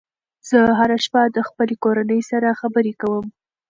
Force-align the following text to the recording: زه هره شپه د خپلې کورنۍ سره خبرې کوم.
زه 0.49 0.59
هره 0.79 0.97
شپه 1.05 1.21
د 1.35 1.37
خپلې 1.49 1.75
کورنۍ 1.83 2.21
سره 2.31 2.57
خبرې 2.61 2.93
کوم. 3.01 3.25